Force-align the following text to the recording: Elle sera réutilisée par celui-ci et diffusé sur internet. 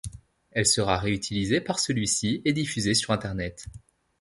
Elle 0.49 0.65
sera 0.65 0.97
réutilisée 0.97 1.61
par 1.61 1.77
celui-ci 1.77 2.41
et 2.43 2.53
diffusé 2.53 2.95
sur 2.95 3.11
internet. 3.13 3.67